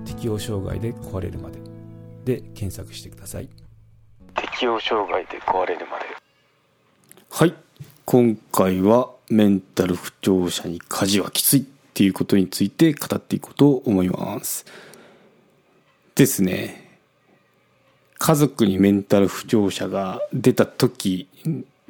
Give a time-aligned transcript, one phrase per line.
[0.06, 1.60] 適応障害で壊れるまで。
[2.26, 3.48] で検索してください。
[4.36, 6.06] 適応障害で壊れるまで。
[7.30, 7.54] はい。
[8.04, 11.62] 今回はメンタル不調者に家事はきつい。
[11.62, 11.64] っ
[11.98, 14.66] ていうことについて語っていこうと思います。
[16.14, 17.00] ですね。
[18.20, 21.28] 家族にメンタル不調者が出た時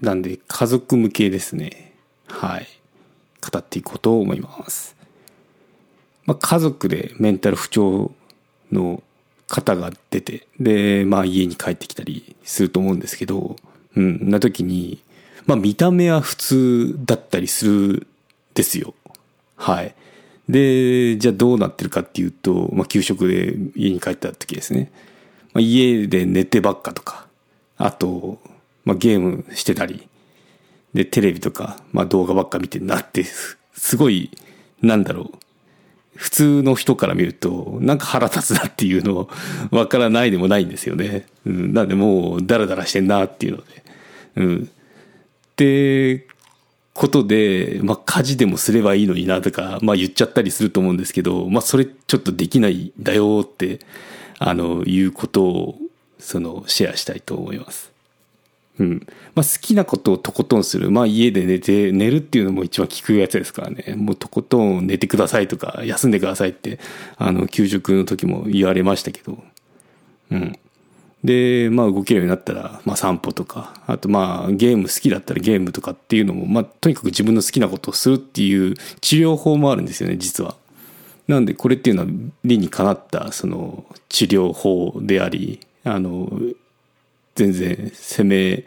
[0.01, 1.93] なんで家族向けですね
[2.27, 2.67] はい
[3.41, 4.97] 語っていこうと思います
[6.27, 8.11] まあ、家族でメンタル不調
[8.71, 9.01] の
[9.47, 13.55] 方が出て、で、まあ家に帰ってきたりすると思うんですけど、
[13.95, 15.01] うん、な時に、
[15.45, 18.07] まあ見た目は普通だったりする
[18.53, 18.93] ですよ。
[19.55, 19.95] はい。
[20.49, 24.91] で、じゃあどうなってるかっていうと、まあ給食で家に帰った時ですね。
[25.53, 27.25] まあ、家で寝てばっかとか、
[27.77, 28.37] あと、
[28.87, 30.07] まあゲームしてたり、
[30.93, 33.25] で、テレビとか、まあ動画ばっか見てんなって、
[33.73, 34.31] すごい、
[34.81, 35.37] なんだろう、
[36.15, 39.29] 普通の人から見ると、なんか腹立つなっていうの
[39.71, 41.27] わからないでもないんですよね。
[41.45, 43.83] うん、なんでもう、ダラダラしてんなっていうので。
[44.37, 44.63] うん。
[44.63, 46.25] って
[46.93, 53.79] ことで、まあ、家事でもすればいいのになとか、まあ、言っちゃったりすると思うんですけど、まあ、それちょっとできないんだよって、
[54.39, 55.77] あの、いうことを、
[56.19, 57.96] その、シェアしたいと思います。
[58.79, 59.07] うん。
[59.33, 60.91] まあ、好きなことをとことんする。
[60.91, 63.95] まあ、家で寝て、寝るっていうのも一番効くやつですからね。
[63.95, 66.79] もうとことん寝てくださいとか、休んでくださいって、
[67.17, 69.43] あの、給食の時も言われましたけど。
[70.31, 70.59] うん。
[71.23, 80.55] で、まあ、動けるようになったら、まあ、散歩とか、あと、まあ、ゲーム好きだったらゲームとかっていうのも、まあ、とにかく自分の好きなことをするっていう治療法もあるんですよね、実は。
[81.27, 82.09] なんで、これっていうのは
[82.45, 86.31] 理にかなった、その、治療法であり、あの、
[87.37, 88.65] 全然責め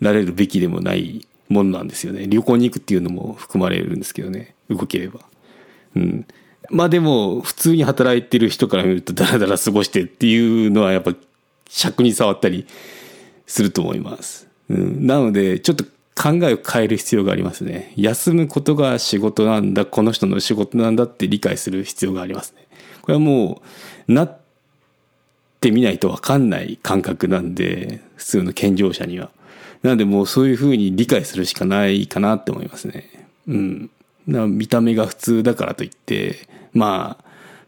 [0.00, 2.26] られるべきでもないものなんですよね。
[2.28, 4.54] 旅行に行くっていうのも含まれるんですけどね。
[4.70, 5.20] 動ければ。
[5.96, 6.26] うん。
[6.70, 11.14] まあでも、普通に働いてる人から見るとダラダラ過ごしてっていうのはやっぱ
[11.68, 12.66] 尺に触ったり
[13.46, 14.48] すると思います。
[14.68, 15.06] うん。
[15.06, 15.84] なので、ちょっと
[16.14, 17.92] 考えを変える必要がありますね。
[17.96, 22.68] 休むことが仕事なんだ、この人の仕事なんだって理解する必要がありますね。
[23.02, 23.62] これはも
[24.08, 24.41] う、なっ
[25.62, 29.30] ってみないとわかんない感覚なんで、普通の健常者には。
[29.84, 33.28] なんでもうそういうふうに理解するしかないかなって思いますね。
[33.46, 33.90] うん。
[34.26, 37.24] 見た目が普通だからといって、まあ、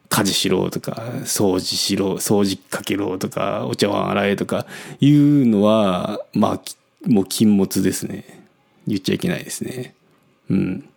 [0.09, 4.67] 家事しろとか、掃除しろ、掃除かけろとか、お茶碗洗えとか
[5.01, 6.61] いうのは、まあ、
[7.09, 8.45] もう禁物ですね。
[8.89, 9.95] 言っちゃいけないですね。
[10.51, 10.89] うん。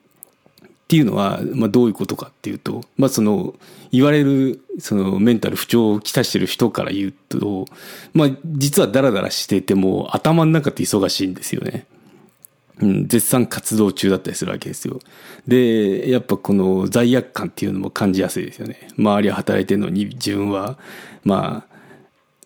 [0.87, 3.55] っていうのは、まあ、どういうことかっていうと、まあ、その、
[3.91, 7.65] 言われる、その、メンタル不調をきたしてる人から言うと、
[8.13, 11.85] まあ、実はダラダラしてても、頭の中って忙しいんですよね。
[12.79, 14.99] うん、絶賛活動中だったりするわけですよ。
[15.45, 18.87] で、やっぱこの罪悪感っていうのも感じやすいですよね。
[18.97, 20.77] 周りは働いてるのに自分は、
[21.25, 21.75] まあ、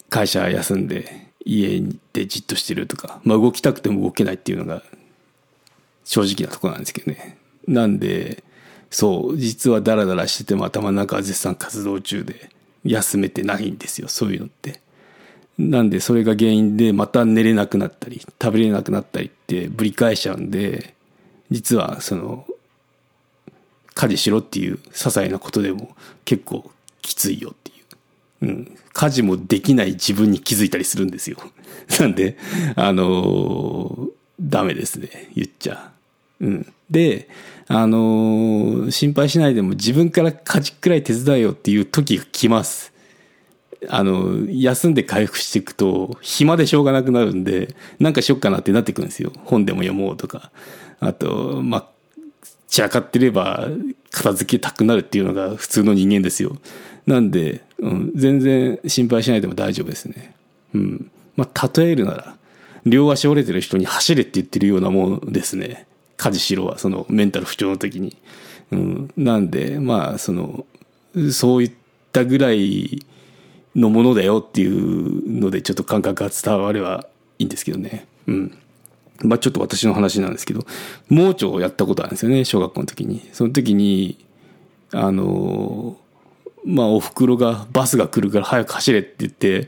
[0.10, 1.82] 会社休んで家
[2.14, 4.82] でじっとしてるとか、まあ動きたくても動けないっていうのが
[6.06, 7.38] 正直なとこなんですけどね。
[7.68, 8.44] なんで、
[8.90, 12.50] そう、実はダラダラしてても頭の中は絶賛活動中で、
[12.84, 14.82] 休めてないんですよ、そういうのって。
[15.58, 20.96] なんで、それが原因で、また寝れなくなったり、食べれなくなったりってぶり返しちゃうんで、
[21.52, 22.46] 実は、その、
[23.94, 26.72] 家事しろっていう些細なことでも結構
[27.02, 27.74] きついよってい
[28.42, 28.46] う。
[28.48, 28.78] うん。
[28.94, 31.38] 家事もできない自分に気づいたりするんですよ。
[32.00, 32.38] なんで、
[32.76, 35.92] あのー、ダメですね、言っちゃ。
[36.42, 36.74] うん。
[36.90, 37.30] で、
[37.68, 42.92] あのー、心配しないでも自分から家事くらい手伝えよっていう時が来ます。
[43.88, 49.32] あの、休んで回復していくと、暇でしょうがなくなるんで、なんかしよっかなってなってくるんですよ。
[49.46, 50.52] 本でも読もうとか。
[51.00, 51.88] あと、まあ、
[52.68, 53.68] 散らかってれば
[54.12, 56.58] 片付けたくなるっていうのが普通の人間ですよ。
[57.06, 60.36] なんで、うん、全然心配しないでも大丈夫ですね。
[60.74, 61.12] うん。
[61.36, 62.36] まあ、例えるなら、
[62.86, 65.88] 両足折れてる人に走れって言ってるようなものですね。
[66.22, 68.16] 家事しろは、そのメンタル不調の時に。
[68.70, 69.12] うん。
[69.18, 70.68] なんで、まあ、その、
[71.32, 71.72] そういっ
[72.12, 73.04] たぐらい
[73.76, 77.08] のものだよっていうので、ちょっと感覚が伝われば
[77.40, 78.06] いいんですけどね。
[78.28, 78.58] うん。
[79.24, 80.64] まあちょっと私の話なんですけど、
[81.10, 83.28] 盲腸をやったことあるんですよね、小学校の時に。
[83.34, 84.24] その時に、
[84.92, 85.98] あの、
[86.66, 89.68] まあお袋がバスが来るから早く走れって言って、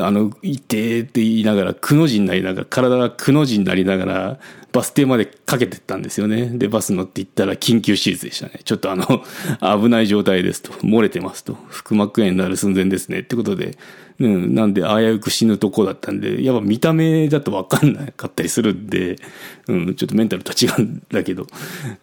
[0.00, 4.38] あの、行ってって言いながら、くの字になりながら、体がくの字になりながら、
[4.72, 6.46] バス停までかけてったんですよね。
[6.46, 8.60] で、バス乗って行ったら緊急手術でしたね。
[8.64, 9.06] ちょっとあの、
[9.60, 10.72] 危ない状態ですと。
[10.84, 11.56] 漏れてますと。
[11.70, 13.20] 腹膜炎になる寸前ですね。
[13.20, 13.78] ってことで、
[14.20, 19.16] うん、なんで危うく死ぬとこだったんで、やっぱ見た目だとわかんなかったりするんで、
[19.66, 21.46] うん、ちょっとメンタルと違うんだけど、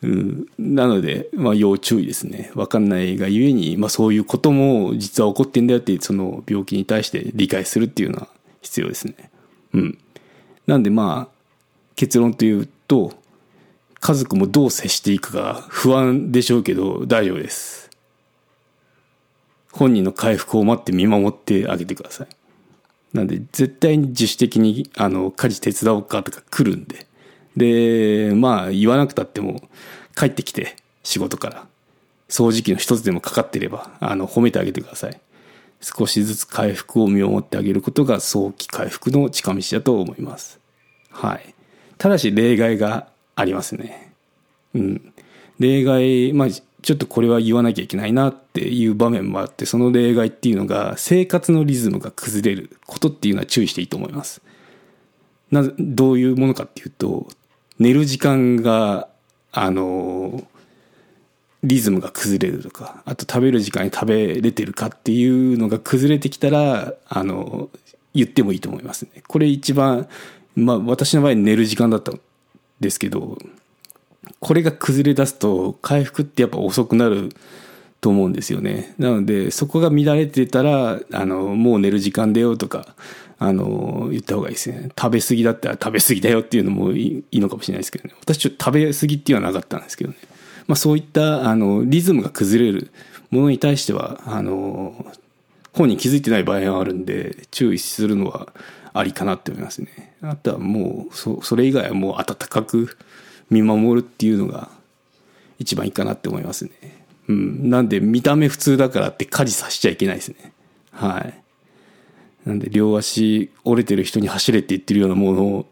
[0.02, 2.52] うん、なので、まあ要注意ですね。
[2.56, 8.28] わかんないがゆえに、まあそういうことも実は起こってんだよって、その病気に対して理解するっていうのは
[8.62, 9.16] 必要ですね。
[9.74, 9.98] うん。
[10.68, 11.36] なんでまあ、
[11.96, 13.14] 結論というと、
[14.02, 17.91] 家族もどう接していくか不安でしょうけど大丈夫です。
[19.82, 22.28] 本人の回復を待って見守ってあげてください。
[23.14, 27.08] なんで絶対に自主的にあの家事手伝おうかとか来るんで。
[27.58, 29.68] で、まあ言わなくたっても
[30.16, 31.68] 帰ってきて仕事から
[32.30, 35.20] 掃除機の一つでもかかってればあの褒めてあげてください。
[35.82, 40.60] 少しずつ回復を見守ってあげることが早期回復の近道だと思います。
[41.10, 41.56] はい。
[41.98, 44.14] ただし例外がありますね。
[44.76, 45.14] うん。
[45.58, 46.48] 例外、まあ、
[46.82, 54.42] ちょっとこれは言わなきゃいけないなっていう場面もあって、その例外っていうのが、生活のリズムが崩れることっていうのは注意していいと思います。
[55.52, 57.28] な、どういうものかっていうと、
[57.80, 59.08] 寝る時間が、
[59.52, 60.48] あの、
[61.64, 67.70] リズムが崩れるとか、あと食べる時間に食べれてるかっていうのが崩れてきたら、あの、
[68.14, 69.24] 言ってもいいと思いますね。
[69.28, 70.08] これ一番
[70.56, 72.20] まあ私の場合寝る時間だったん
[72.80, 73.38] ですけど、
[74.40, 77.30] これが崩れ出すと回復ってやっぱ遅くなる
[78.02, 78.94] と思うんですよね。
[78.98, 82.96] なのでそこが乱れてたら、あの、もう寝る時間だよとか、
[83.38, 84.90] あの、言った方がいいですね。
[85.00, 88.16] 食べ過ぎだったら食べ過ぎだよっていうのもいいのかもしれないですけどね。
[88.20, 90.18] 私ちょっと食べ過ぎっていうのはなかったんですけどね。
[90.68, 92.92] まあそういった、あの、リズムが崩れる
[93.32, 95.06] ものに対しては、あの、
[95.74, 98.54] 本人気づいてない場合があるんで、注意するのは
[98.94, 100.16] ありかなって思いますね。
[100.22, 102.98] あとはもう、そ、それ以外はもう温かく
[103.52, 104.70] 見守るっていうのが
[105.60, 106.72] 一番いいかなって思いますね。
[107.28, 107.70] うん。
[107.70, 110.54] なんで見た目普通だからって火事させちゃいけないですね。
[110.92, 111.34] はい。
[112.46, 115.66] なんで両足折れてる人に走れって言ってるようなもの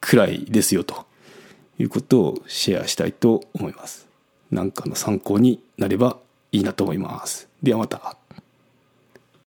[0.00, 1.06] くらいですよと
[1.78, 4.08] いうことをシェアしたいと思います。
[4.50, 6.18] なんかの参考になれば
[6.50, 7.48] いいなと思います。
[7.62, 8.16] ではまた。